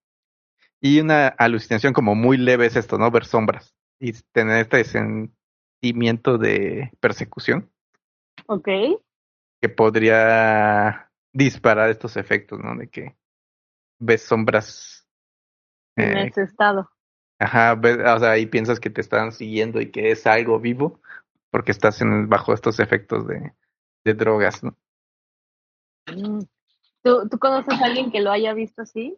[0.82, 3.12] Y una alucinación como muy leve es esto, ¿no?
[3.12, 7.72] Ver sombras y tener este sentimiento de persecución
[8.48, 8.68] Ok.
[9.62, 12.76] que podría disparar estos efectos, ¿no?
[12.76, 13.16] De que
[14.00, 15.08] ves sombras.
[15.98, 16.90] En eh, ese estado.
[17.40, 21.02] ajá, ves- o sea, y piensas que te están siguiendo y que es algo vivo
[21.52, 23.54] porque estás en, bajo estos efectos de,
[24.04, 24.78] de drogas, ¿no?
[26.08, 26.46] Mm.
[27.06, 29.16] ¿Tú, ¿Tú conoces a alguien que lo haya visto así?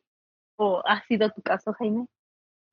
[0.57, 2.05] ¿O ha sido tu caso, Jaime?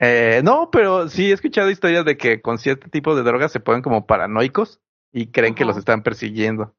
[0.00, 3.61] Eh, no, pero sí he escuchado historias de que con cierto tipo de drogas se
[3.61, 4.81] ponen como paranoicos
[5.12, 6.74] y creen que los están persiguiendo.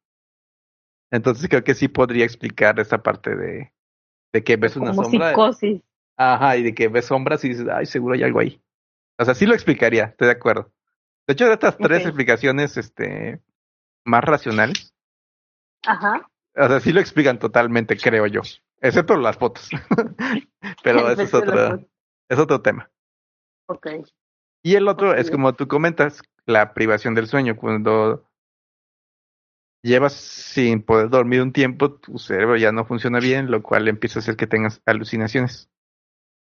[1.12, 3.71] Entonces creo que sí podría explicar esa parte de,
[4.34, 5.30] de que ves una Como sombra.
[5.30, 5.82] psicosis.
[6.17, 8.62] Ajá, y de que ves sombras y dices, ay, seguro hay algo ahí.
[9.17, 10.74] O sea, sí lo explicaría, estoy de acuerdo.
[11.26, 13.41] De hecho, de estas tres explicaciones este,
[14.04, 14.93] más racionales,
[15.88, 16.30] Ajá.
[16.56, 18.41] O sea, sí lo explican totalmente, creo yo.
[18.82, 19.70] Excepto las fotos.
[20.84, 21.80] pero eso es otro,
[22.30, 22.89] es otro tema.
[23.68, 23.88] Ok.
[24.63, 27.56] Y el otro es como tú comentas, la privación del sueño.
[27.56, 28.28] Cuando
[29.84, 34.20] llevas sin poder dormir un tiempo, tu cerebro ya no funciona bien, lo cual empieza
[34.20, 35.70] a hacer que tengas alucinaciones.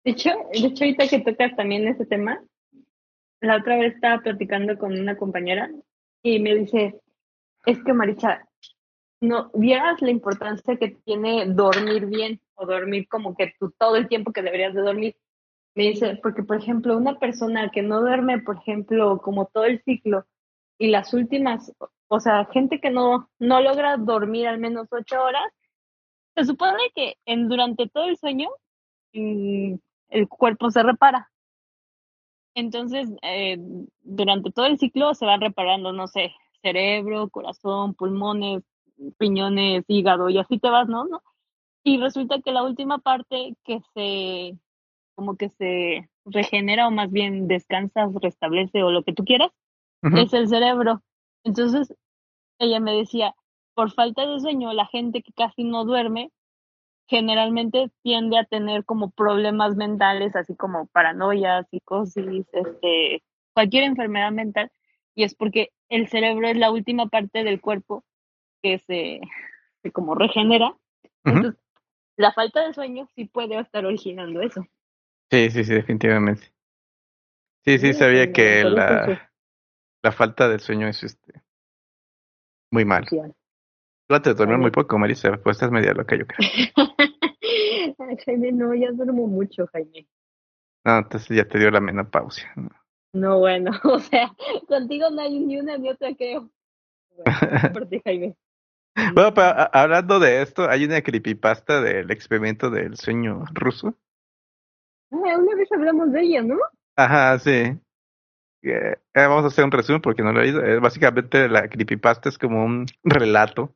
[0.03, 2.43] De hecho, de hecho ahorita que tocas también ese tema,
[3.41, 5.69] la otra vez estaba platicando con una compañera
[6.21, 6.99] y me dice,
[7.65, 8.47] es que Maricha,
[9.23, 14.07] no vieras la importancia que tiene dormir bien o dormir como que tú todo el
[14.09, 15.15] tiempo que deberías de dormir.
[15.75, 19.81] Me dice, porque por ejemplo, una persona que no duerme, por ejemplo, como todo el
[19.83, 20.25] ciclo
[20.77, 21.71] y las últimas,
[22.09, 25.51] o sea, gente que no, no logra dormir al menos ocho horas,
[26.35, 28.49] se supone que en, durante todo el sueño
[29.13, 29.75] mm,
[30.09, 31.31] el cuerpo se repara.
[32.55, 33.57] Entonces, eh,
[34.01, 38.63] durante todo el ciclo se van reparando, no sé, cerebro, corazón, pulmones,
[39.17, 41.05] piñones, hígado, y así te vas, ¿no?
[41.05, 41.21] ¿no?
[41.83, 44.57] Y resulta que la última parte que se,
[45.15, 49.51] como que se regenera o más bien descansa, restablece o lo que tú quieras,
[50.01, 51.01] es el cerebro.
[51.45, 51.93] Entonces,
[52.59, 53.35] ella me decía,
[53.73, 56.31] por falta de sueño, la gente que casi no duerme,
[57.07, 64.71] generalmente tiende a tener como problemas mentales, así como paranoia, psicosis, este, cualquier enfermedad mental,
[65.15, 68.03] y es porque el cerebro es la última parte del cuerpo
[68.63, 70.75] que se, como regenera.
[71.23, 71.61] Entonces,
[72.15, 74.65] la falta de sueño sí puede estar originando eso.
[75.29, 76.53] Sí, sí, sí, definitivamente.
[77.65, 79.31] Sí, sí, sabía que la,
[80.01, 81.43] la falta de sueño es este
[82.73, 83.05] muy mal.
[84.07, 86.49] Trata de dormir muy poco, Marisa, pues estás media loca, yo creo.
[88.25, 90.07] Jaime, no, ya duermo mucho, Jaime.
[90.83, 92.51] No, entonces ya te dio la menopausia.
[92.55, 92.69] No,
[93.13, 94.33] no bueno, o sea,
[94.67, 96.49] contigo no hay ni una ni otra, creo.
[97.15, 98.35] Bueno, ti, Jaime.
[99.15, 103.95] Bueno, pero hablando de esto, hay una creepypasta del experimento del sueño ruso.
[105.11, 106.57] Ah, una vez hablamos de ella, ¿no?
[106.95, 107.79] Ajá, sí.
[108.63, 110.63] Eh, vamos a hacer un resumen porque no lo he oído.
[110.63, 113.75] Eh, básicamente la creepypasta es como un relato,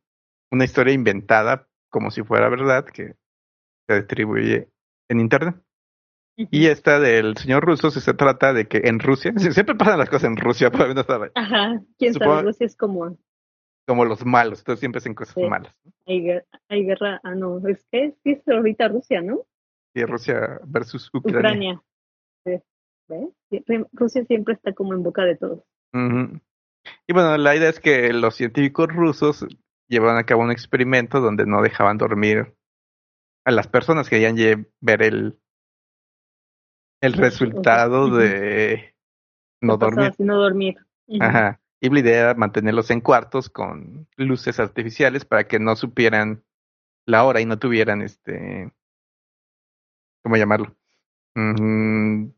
[0.52, 3.16] una historia inventada como si fuera verdad que
[3.88, 4.70] se distribuye
[5.10, 5.56] en internet.
[6.38, 10.30] Y esta del señor ruso se trata de que en Rusia, siempre pasan las cosas
[10.30, 11.04] en Rusia, pero no.
[11.34, 13.18] Ajá, quién sabe, Rusia es como...
[13.88, 15.74] Como los malos, entonces siempre hacen cosas malas.
[16.06, 16.22] Hay,
[16.84, 19.46] guerra, ah no, es que sí es ahorita Rusia, ¿no?
[19.96, 21.82] Sí, Rusia versus Ucrania.
[22.44, 22.64] Ucrania.
[23.10, 23.64] Sí.
[23.94, 25.64] Rusia siempre está como en boca de todos.
[25.94, 29.48] Y bueno, la idea es que los científicos rusos
[29.88, 32.54] llevaron a cabo un experimento donde no dejaban dormir
[33.46, 35.40] a las personas que querían ver el,
[37.02, 38.94] el resultado de
[39.62, 40.14] no dormir.
[40.20, 40.78] no dormir.
[41.22, 41.62] Ajá.
[41.80, 46.44] Y la idea era mantenerlos en cuartos con luces artificiales para que no supieran
[47.06, 48.72] la hora y no tuvieran este.
[50.24, 50.76] ¿Cómo llamarlo?
[51.36, 52.32] Uh,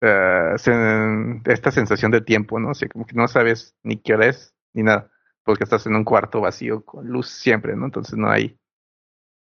[0.00, 2.70] esta sensación de tiempo, ¿no?
[2.70, 5.10] O sea, como que no sabes ni qué hora es ni nada,
[5.42, 7.86] porque estás en un cuarto vacío con luz siempre, ¿no?
[7.86, 8.58] Entonces no hay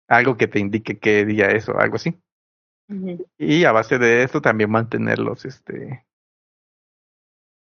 [0.07, 2.19] algo que te indique qué día es o algo así.
[3.37, 6.07] Y a base de esto también mantenerlos, este,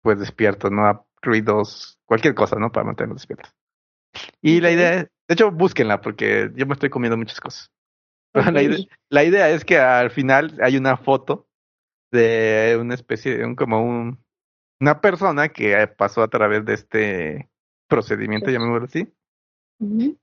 [0.01, 1.07] pues despiertos, ¿no?
[1.21, 2.71] Ruidos, cualquier cosa, ¿no?
[2.71, 3.53] Para mantenerlos despiertos.
[4.41, 7.71] Y la idea, es, de hecho, búsquenla porque yo me estoy comiendo muchas cosas.
[8.33, 8.77] La, idea,
[9.09, 11.49] la, idea, es que al final hay una foto
[12.13, 14.23] de una especie de un como un
[14.81, 17.49] una persona que pasó a través de este
[17.87, 19.07] procedimiento, llamémoslo así,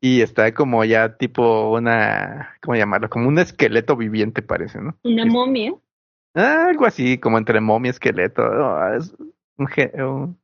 [0.00, 3.08] y está como ya tipo una, ¿cómo llamarlo?
[3.08, 4.96] Como un esqueleto viviente parece, ¿no?
[5.04, 5.74] Una momia.
[6.34, 8.42] algo así, como entre momia y esqueleto.
[8.94, 9.14] es
[9.56, 10.38] un,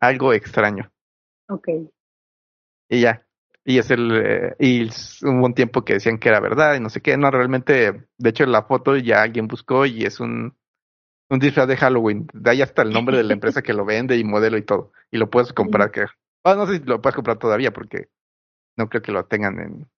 [0.00, 0.90] algo extraño.
[1.48, 1.68] Ok.
[2.88, 3.26] Y ya.
[3.64, 6.88] Y es el, eh, y hubo un tiempo que decían que era verdad y no
[6.88, 7.16] sé qué.
[7.16, 10.56] No, realmente, de hecho, la foto ya alguien buscó y es un,
[11.28, 12.28] un disfraz de Halloween.
[12.32, 14.92] De ahí hasta el nombre de la empresa que lo vende y modelo y todo.
[15.10, 16.06] Y lo puedes comprar, que,
[16.44, 18.08] ah, no sé si lo puedes comprar todavía porque
[18.76, 19.88] no creo que lo tengan en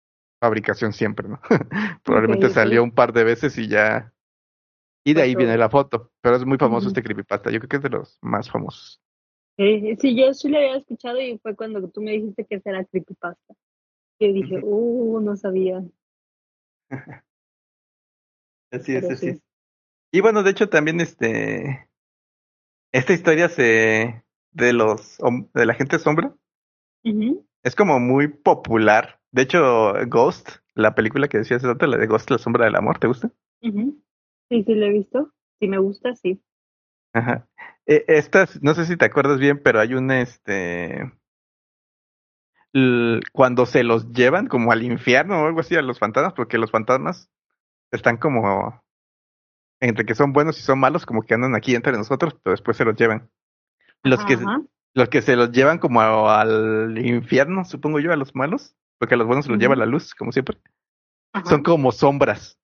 [0.41, 1.41] fabricación siempre, ¿no?
[2.05, 4.15] Probablemente salió un par de veces y ya.
[5.05, 6.11] Y de ahí viene la foto.
[6.23, 7.51] Pero es muy famoso este creepypasta.
[7.51, 9.03] Yo creo que es de los más famosos.
[9.59, 13.55] Sí, yo sí lo había escuchado y fue cuando tú me dijiste que era creepypasta.
[14.19, 15.85] Que dije, uh, no sabía.
[18.71, 19.43] así es, así es.
[20.13, 21.89] Y bueno, de hecho también este
[22.93, 25.19] esta historia se de los
[25.55, 26.35] de la gente sombra
[27.63, 29.21] es como muy popular.
[29.31, 32.99] De hecho, Ghost, la película que decías antes, la de Ghost, la sombra del amor,
[32.99, 33.31] ¿te gusta?
[33.61, 35.33] Sí, sí, la he visto.
[35.59, 36.41] Si me gusta, sí.
[37.13, 37.47] Ajá.
[37.89, 41.11] E, estas, no sé si te acuerdas bien, pero hay un este
[43.33, 46.71] cuando se los llevan como al infierno o algo así a los fantasmas, porque los
[46.71, 47.29] fantasmas
[47.93, 48.83] están como
[49.81, 52.77] entre que son buenos y son malos, como que andan aquí entre nosotros, pero después
[52.77, 53.31] se los llevan.
[54.03, 54.37] Los que,
[54.95, 59.15] los que se los llevan como a- al infierno, supongo yo, a los malos, porque
[59.15, 60.59] a los buenos se los lleva la luz, como siempre,
[61.33, 61.49] Ajá.
[61.49, 62.59] son como sombras.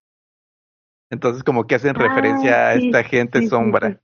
[1.10, 4.00] Entonces como que hacen Ah, referencia a esta gente sí, sombra.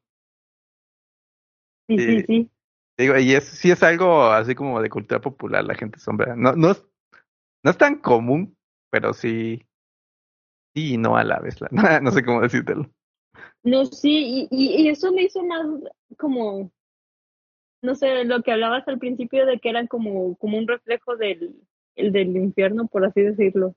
[1.90, 2.24] Sí, sí, Sí.
[2.26, 2.50] sí.
[2.98, 6.36] Digo, y es, sí es algo así como de cultura popular, la gente sombra.
[6.36, 6.86] No, no es,
[7.64, 8.56] no es tan común,
[8.90, 9.66] pero sí,
[10.74, 11.60] sí y no a la vez.
[11.60, 12.90] la- no sé cómo decírtelo.
[13.62, 15.66] No, sí, y, y, y eso me hizo más
[16.18, 16.70] como,
[17.82, 21.56] no sé, lo que hablabas al principio de que eran como, como un reflejo del,
[21.96, 23.74] el del infierno, por así decirlo.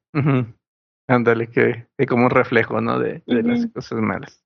[1.07, 2.99] Ándale, que es como un reflejo, ¿no?
[2.99, 4.42] De, de las cosas malas.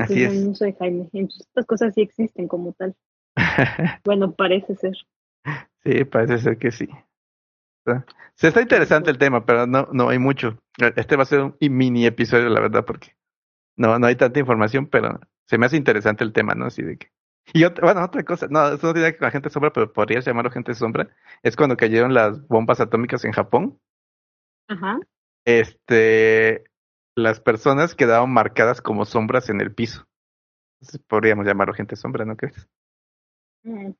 [0.00, 0.60] Así pues, no, es.
[0.60, 1.08] no Jaime.
[1.12, 2.94] Entonces, estas cosas sí existen como tal.
[4.04, 4.94] Bueno, parece ser.
[5.84, 6.88] sí, parece ser que sí.
[7.84, 10.58] Está- Sí, está interesante el tema, pero no, no hay mucho.
[10.96, 13.14] Este va a ser un mini episodio, la verdad, porque
[13.76, 16.66] no, no hay tanta información, pero se me hace interesante el tema, ¿no?
[16.66, 17.08] Así de que.
[17.52, 19.72] Y otra, bueno, otra cosa, no, eso no tiene que ver con la gente sombra,
[19.72, 21.08] pero podrías llamarlo gente sombra.
[21.42, 23.78] Es cuando cayeron las bombas atómicas en Japón.
[24.68, 24.98] Ajá.
[25.44, 26.64] Este,
[27.16, 30.06] las personas quedaron marcadas como sombras en el piso.
[30.80, 32.68] Entonces, podríamos llamarlo gente sombra, ¿no crees?
[33.64, 33.92] Mm.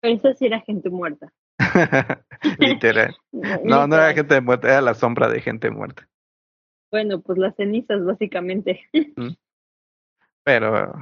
[0.00, 1.32] Pero esa sí era gente muerta.
[2.58, 3.16] Literal.
[3.64, 6.08] No, no era gente muerta, era la sombra de gente muerta.
[6.90, 8.80] Bueno, pues las cenizas, básicamente.
[10.44, 10.94] Pero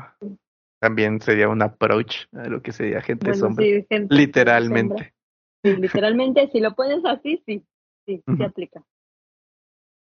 [0.80, 3.64] también sería un approach a lo que sería gente Bueno, sombra.
[3.64, 4.16] sí, gente sombra.
[4.16, 5.14] Literalmente.
[5.62, 7.64] Sí, literalmente, si lo pones así, sí,
[8.06, 8.44] sí, sí Ujú.
[8.44, 8.82] aplica.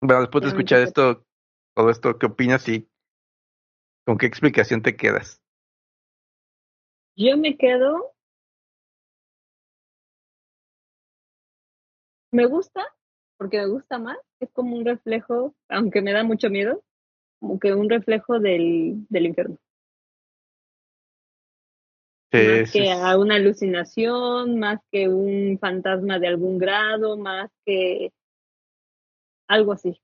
[0.03, 1.25] Bueno, después de escuchar esto,
[1.75, 2.89] todo esto, ¿qué opinas y
[4.07, 5.43] con qué explicación te quedas?
[7.17, 8.13] Yo me quedo.
[12.33, 12.87] Me gusta,
[13.37, 14.17] porque me gusta más.
[14.41, 16.83] Es como un reflejo, aunque me da mucho miedo,
[17.39, 19.59] como que un reflejo del, del infierno.
[22.33, 22.89] Sí, más sí, que sí.
[22.89, 28.13] a una alucinación, más que un fantasma de algún grado, más que
[29.51, 30.01] algo así.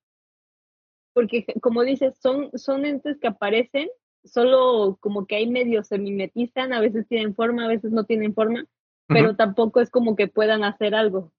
[1.14, 3.88] Porque, como dices, son, son entes que aparecen,
[4.24, 8.34] solo como que ahí medio se mimetizan, a veces tienen forma, a veces no tienen
[8.34, 8.66] forma,
[9.06, 11.32] pero tampoco es como que puedan hacer algo.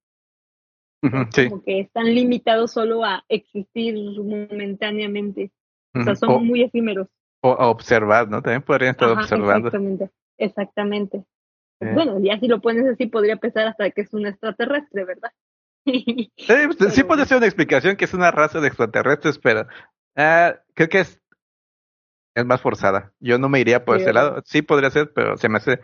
[1.32, 1.50] sí.
[1.50, 5.52] como que están limitados solo a existir momentáneamente.
[5.94, 7.08] O sea, son O, muy efímeros.
[7.42, 8.42] o a observar, ¿no?
[8.42, 9.68] También podrían estar Ajá, observando.
[9.68, 11.18] exactamente, exactamente.
[11.82, 11.92] Eh.
[11.94, 15.32] Bueno, ya si lo pones así, podría pensar hasta que es un extraterrestre, ¿verdad?
[15.88, 19.68] Sí, pues, sí Pero- puede ser una explicación que es una raza de extraterrestres, pero
[20.16, 21.22] ah, creo que es,
[22.36, 23.14] es más forzada.
[23.20, 24.42] Yo no me iría por Sí, ese lado.
[24.46, 25.80] Sí podría ser, pero se me hace...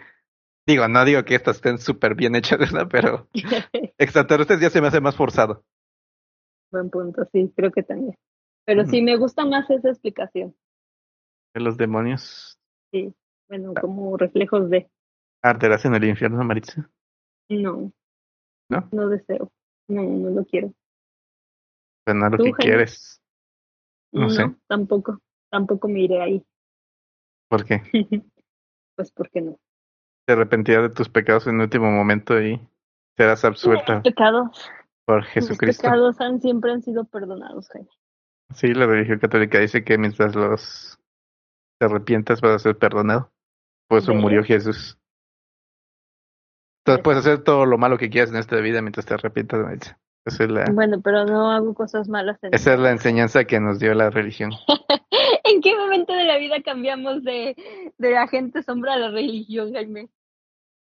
[0.66, 2.88] Digo, no digo que estas estén súper bien hechas, ¿verdad?
[2.92, 3.28] Pero
[3.98, 5.64] extraterrestres ya se me hace más forzado.
[6.72, 8.18] Buen punto, sí, creo que también.
[8.66, 10.56] Pero sí, me gusta más esa explicación.
[11.54, 12.58] De los demonios
[12.92, 13.14] Sí,
[13.50, 14.90] bueno, como reflejos de
[15.42, 16.90] arderás en el infierno, Maritza.
[17.50, 17.92] no,
[18.70, 18.90] ¿No?
[18.94, 19.52] no deseo,
[19.88, 20.74] no, no lo quiero.
[22.06, 22.64] Pues no lo ¿Tú, que Jaime?
[22.64, 23.22] quieres.
[24.12, 24.44] No sé.
[24.68, 25.20] tampoco,
[25.50, 26.46] tampoco me iré ahí.
[27.50, 27.82] ¿Por qué?
[28.96, 29.58] pues porque no.
[30.26, 32.60] Te arrepentirás de tus pecados en el último momento y
[33.18, 34.70] serás absuelta Mis pecados,
[35.06, 35.84] por mis Jesucristo.
[35.84, 37.90] pecados han, siempre han sido perdonados, Jaime.
[38.54, 41.00] Sí, la religión católica dice que mientras los
[41.80, 43.32] te arrepientas vas a ser perdonado.
[43.88, 44.98] Por eso murió Jesús.
[46.86, 49.98] Entonces puedes hacer todo lo malo que quieras en esta vida mientras te arrepientas, Maritza.
[50.26, 52.38] Esa es la, Bueno, pero no hago cosas malas.
[52.44, 54.52] En esa es la enseñanza que nos dio la religión.
[55.46, 57.56] ¿En qué momento de la vida cambiamos de,
[57.98, 60.10] de la gente sombra a la religión, Jaime?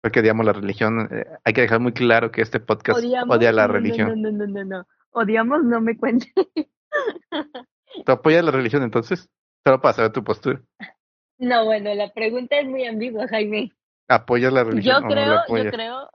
[0.03, 1.09] Porque odiamos la religión.
[1.11, 3.37] Eh, hay que dejar muy claro que este podcast Odiamos.
[3.37, 4.21] odia la No, religión.
[4.23, 4.87] No, no, no, no, no.
[5.11, 6.33] Odiamos, no me cuentes.
[8.05, 9.31] ¿Tú apoyas la religión entonces?
[9.65, 10.61] Solo para saber tu postura.
[11.37, 13.73] No, bueno, la pregunta es muy ambigua, Jaime.
[14.09, 15.75] ¿Apoyas la religión Yo o no creo, la yo apoyas?
[15.75, 16.11] creo,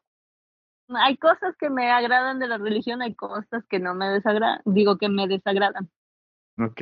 [0.89, 4.97] hay cosas que me agradan de la religión, hay cosas que no me desagradan, digo
[4.97, 5.89] que me desagradan.
[6.59, 6.81] Ok.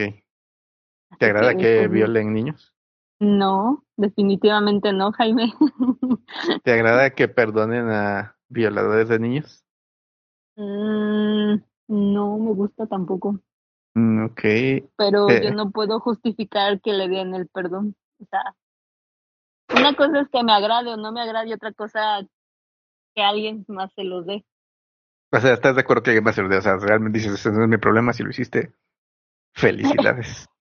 [1.19, 2.73] ¿Te agrada que, que violen niños?
[3.19, 5.53] No, definitivamente no, Jaime.
[6.63, 9.63] ¿Te agrada que perdonen a violadores de niños?
[10.55, 11.55] Mm,
[11.87, 13.39] no me gusta tampoco,
[13.95, 14.41] Mm, ok.
[14.95, 15.41] pero Eh.
[15.43, 17.95] yo no puedo justificar que le den el perdón.
[18.21, 18.55] O sea,
[19.75, 22.21] una cosa es que me agrade o no me agrade y otra cosa
[23.15, 24.45] que alguien más se los dé.
[25.31, 26.57] O sea, ¿estás de acuerdo que alguien más se lo dé?
[26.57, 28.73] O sea, realmente dices, ese no es mi problema, si lo hiciste,
[29.53, 30.47] felicidades.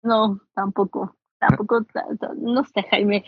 [0.00, 3.24] No, tampoco, tampoco, ta- ta- no sé, Jaime.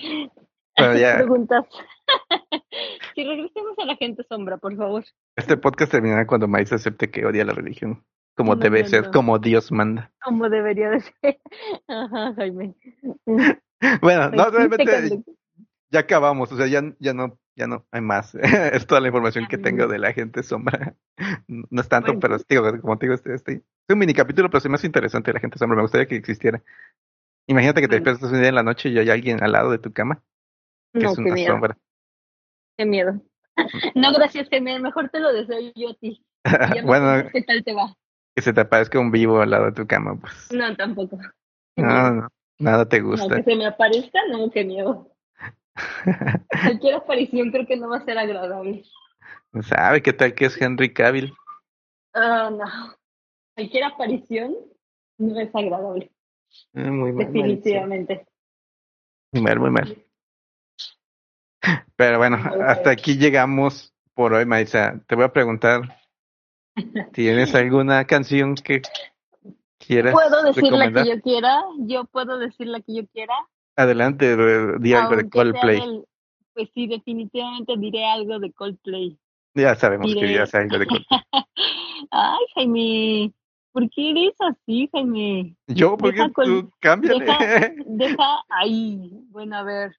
[0.78, 1.16] Bueno, ya.
[1.16, 1.66] preguntas.
[3.14, 5.04] si regresemos a la gente sombra, por favor.
[5.36, 8.04] Este podcast terminará cuando Maíz acepte que odia la religión.
[8.36, 9.10] como No, debe no, ser, no.
[9.10, 10.12] como Dios manda.
[10.22, 11.40] Como debería de ser.
[11.88, 12.76] Ajá, Jaime.
[14.02, 15.22] Bueno, no, Existe realmente
[15.92, 18.34] ya acabamos, o sea, ya, ya no, ya no hay más.
[18.72, 20.94] es toda la información que tengo de la gente sombra.
[21.48, 22.20] No es tanto, Bueno.
[22.20, 23.62] pero digo, como te digo, este, este es
[23.92, 25.76] un mini capítulo, pero se me hace interesante la gente sombra.
[25.76, 26.62] Me gustaría que existiera.
[27.48, 28.04] Imagínate que te Bueno.
[28.12, 30.22] despiertas un día en la noche y hay alguien al lado de tu cama
[30.92, 31.52] que No, es qué una miedo.
[31.52, 31.78] sombra.
[32.78, 33.20] Qué miedo.
[33.96, 34.78] No, gracias, Jaime.
[34.78, 36.24] Mejor te lo deseo yo a ti.
[36.84, 37.94] Bueno, ¿Qué tal te va?
[38.36, 40.48] que se te aparezca un vivo al lado de tu cama, pues.
[40.52, 41.18] No, tampoco.
[41.76, 42.12] Qué No, miedo.
[42.12, 42.28] no,
[42.60, 43.36] nada te gusta.
[43.36, 45.08] que se me aparezca, no, qué miedo.
[46.62, 48.84] Cualquier aparición creo que no va a ser agradable.
[49.62, 51.32] ¿Sabe qué tal que es Henry Cavill?
[52.14, 52.64] Ah, no.
[53.54, 54.54] Cualquier aparición
[55.18, 56.10] no es agradable,
[56.74, 58.26] Eh, Muy mal, definitivamente.
[59.32, 60.04] Muy mal, muy mal.
[61.96, 65.00] Pero bueno, Muy hasta aquí llegamos por hoy, Maisa.
[65.06, 65.82] Te voy a preguntar,
[67.12, 68.82] ¿tienes alguna canción que
[69.86, 73.34] quieras Puedo decir la que yo quiera, yo puedo decir la que yo quiera.
[73.76, 74.36] Adelante,
[74.78, 76.04] di algo de Coldplay.
[76.54, 79.18] pues sí, definitivamente diré algo de Coldplay.
[79.54, 81.20] Ya sabemos que diré- ya sabes algo de Coldplay.
[82.10, 83.32] Ay, Jaime,
[83.72, 85.56] ¿por qué eres así, Jaime?
[85.66, 87.24] Yo, porque Deja tú cámbiale.
[87.24, 89.10] deja- Deja ahí.
[89.30, 89.96] Bueno, a ver.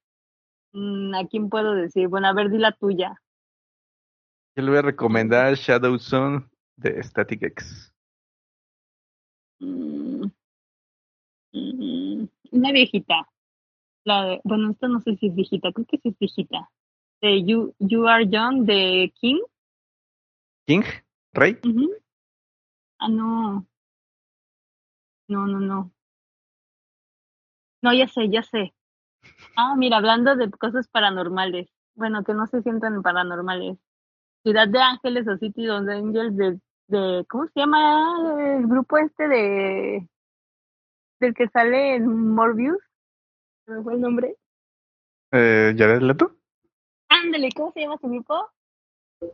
[0.72, 2.08] mm, ¿A quién puedo decir?
[2.08, 3.14] Bueno, a ver, di la tuya.
[4.54, 6.44] Yo le voy a recomendar Shadow Zone
[6.76, 7.91] de Static X.
[9.62, 10.24] Mm,
[11.52, 13.28] mm, una viejita.
[14.04, 16.70] La de, bueno, esta no sé si es viejita, creo que sí es viejita.
[17.20, 19.40] De You, you Are Young de King.
[20.66, 20.82] King,
[21.32, 21.58] Rey.
[22.98, 23.66] Ah, no.
[25.28, 25.92] No, no, no.
[27.82, 28.74] No, ya sé, ya sé.
[29.56, 31.68] Ah, mira, hablando de cosas paranormales.
[31.94, 33.78] Bueno, que no se sientan paranormales.
[34.42, 39.28] Ciudad de Ángeles o City of Angels de, de, ¿cómo se llama el grupo este
[39.28, 40.08] de,
[41.20, 42.78] del que sale en Morbius?
[43.66, 44.36] ¿Se me fue el nombre?
[45.32, 46.36] Eh, ¿Jared Leto?
[47.08, 48.50] Ándale, ¿cómo se llama su grupo?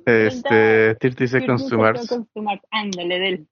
[0.05, 2.63] Este, 30 Seconds to 30 Mars.
[2.71, 3.49] Ándale, de él.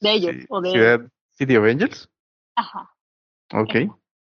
[0.00, 1.00] De ellos, Sí, o de Ciudad
[1.32, 2.10] City of Angels.
[2.56, 2.90] Ajá.
[3.54, 3.74] Ok.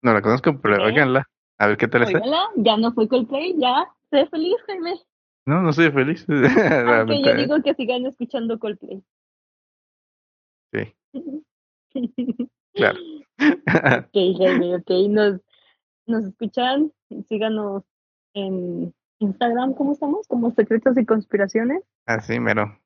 [0.03, 0.83] No la conozco, pero Ok.
[0.83, 1.29] óiganla.
[1.59, 2.19] A ver qué tal está.
[2.19, 3.87] Óigala, ya no fue Coldplay, ya.
[4.11, 4.95] Sé feliz, Jaime.
[5.47, 6.27] No, no soy feliz.
[6.29, 7.29] Aunque Realmente.
[7.31, 9.03] yo digo que sigan escuchando Coldplay.
[10.73, 10.95] Sí,
[12.75, 12.99] claro.
[13.39, 14.91] Ok, Jaime, ok.
[15.11, 15.41] Nos,
[16.07, 16.91] nos escuchan.
[17.29, 17.85] Síganos
[18.35, 20.27] en Instagram, ¿cómo estamos?
[20.27, 21.83] Como Secretos y Conspiraciones.
[22.07, 22.79] Así, mero.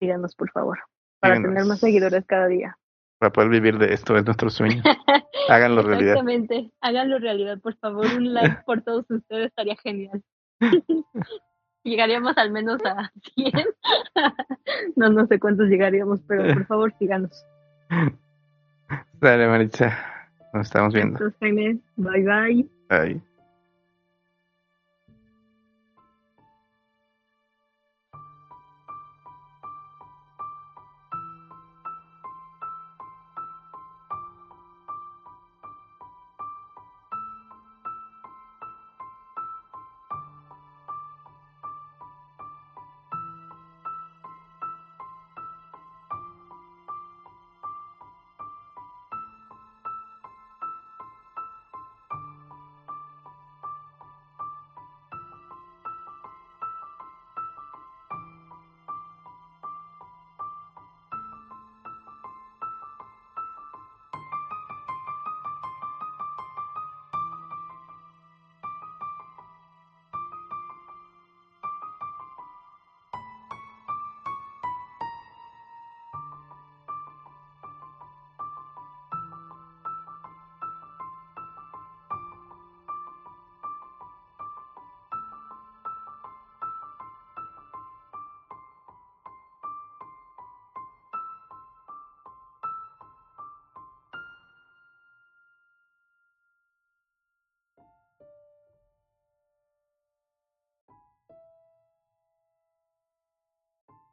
[0.00, 0.78] Síganos, por favor.
[1.20, 1.54] Para Síganos.
[1.54, 2.78] tener más seguidores cada día.
[3.18, 4.82] Para poder vivir de esto, es nuestro sueño.
[5.48, 6.14] Háganlo realidad.
[6.14, 6.72] Exactamente.
[6.80, 8.06] Háganlo realidad, por favor.
[8.06, 10.22] Un like por todos ustedes estaría genial.
[11.84, 13.52] Llegaríamos al menos a 100.
[14.96, 17.44] no, no sé cuántos llegaríamos, pero por favor, síganos.
[19.20, 19.96] Dale, Maritza.
[20.54, 21.18] Nos estamos viendo.
[21.18, 22.68] Entonces, Jaime, bye bye.
[22.88, 23.33] Bye.